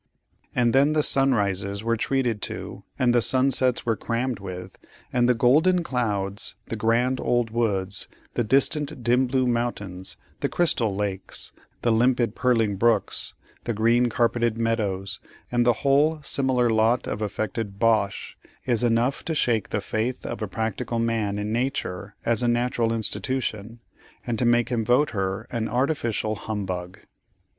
And 0.55 0.73
then 0.73 0.93
the 0.93 1.03
sunrises 1.03 1.83
we're 1.83 1.95
treated 1.95 2.41
to, 2.49 2.81
and 2.97 3.13
the 3.13 3.21
sunsets 3.21 3.85
we're 3.85 3.95
crammed 3.97 4.39
with, 4.39 4.79
and 5.13 5.29
the 5.29 5.35
"golden 5.35 5.83
clouds," 5.83 6.55
the 6.69 6.75
"grand 6.75 7.19
old 7.19 7.51
woods," 7.51 8.07
the 8.33 8.43
"distant 8.43 9.03
dim 9.03 9.27
blue 9.27 9.45
mountains," 9.45 10.17
the 10.39 10.49
"crystal 10.49 10.95
lakes," 10.95 11.51
the 11.83 11.91
"limpid 11.91 12.33
purling 12.33 12.77
brooks," 12.77 13.35
the 13.65 13.75
"green 13.75 14.09
carpeted 14.09 14.57
meadows," 14.57 15.19
and 15.51 15.67
the 15.67 15.71
whole 15.85 16.19
similar 16.23 16.67
lot 16.67 17.05
of 17.05 17.21
affected 17.21 17.77
bosh, 17.77 18.35
is 18.65 18.81
enough 18.81 19.23
to 19.25 19.35
shake 19.35 19.69
the 19.69 19.81
faith 19.81 20.25
of 20.25 20.41
a 20.41 20.47
practical 20.47 20.97
man 20.97 21.37
in 21.37 21.51
nature 21.53 22.15
as 22.25 22.41
a 22.41 22.47
natural 22.47 22.91
institution, 22.91 23.77
and 24.25 24.39
to 24.39 24.45
make 24.47 24.69
him 24.69 24.83
vote 24.83 25.11
her 25.11 25.45
an 25.51 25.69
artificial 25.69 26.33
humbug. 26.35 27.01